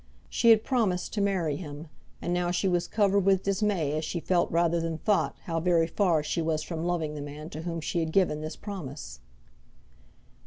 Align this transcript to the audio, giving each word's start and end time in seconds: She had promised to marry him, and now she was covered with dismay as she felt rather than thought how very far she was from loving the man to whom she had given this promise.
She 0.31 0.49
had 0.49 0.63
promised 0.63 1.13
to 1.13 1.21
marry 1.21 1.57
him, 1.57 1.87
and 2.23 2.33
now 2.33 2.49
she 2.49 2.67
was 2.67 2.87
covered 2.87 3.19
with 3.19 3.43
dismay 3.43 3.95
as 3.95 4.03
she 4.03 4.19
felt 4.19 4.49
rather 4.49 4.81
than 4.81 4.97
thought 4.97 5.37
how 5.43 5.59
very 5.59 5.85
far 5.85 6.23
she 6.23 6.41
was 6.41 6.63
from 6.63 6.83
loving 6.85 7.13
the 7.13 7.21
man 7.21 7.51
to 7.51 7.61
whom 7.61 7.81
she 7.81 7.99
had 7.99 8.11
given 8.11 8.41
this 8.41 8.55
promise. 8.55 9.19